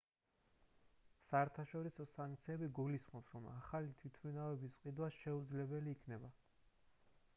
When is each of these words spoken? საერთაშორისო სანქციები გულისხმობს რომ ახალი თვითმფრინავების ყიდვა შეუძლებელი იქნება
საერთაშორისო 1.25 2.07
სანქციები 2.13 2.69
გულისხმობს 2.79 3.35
რომ 3.37 3.45
ახალი 3.51 3.93
თვითმფრინავების 4.01 4.81
ყიდვა 4.87 5.11
შეუძლებელი 5.19 5.97
იქნება 5.99 6.33